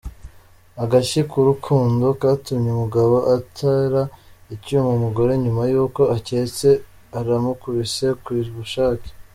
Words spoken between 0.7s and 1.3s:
Agashyi